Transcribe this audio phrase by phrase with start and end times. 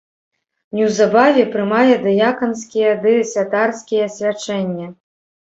[0.77, 4.91] Неўзабаве прымае дыяканскія ды святарскія свячэння.